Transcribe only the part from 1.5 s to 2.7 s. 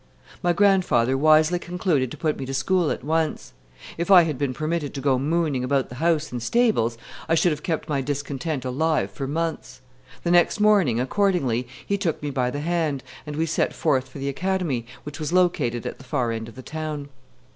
concluded to put me to